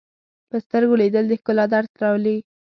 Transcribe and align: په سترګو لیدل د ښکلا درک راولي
په 0.49 0.55
سترګو 0.65 0.99
لیدل 1.01 1.25
د 1.27 1.33
ښکلا 1.39 1.65
درک 1.73 1.91
راولي 2.01 2.37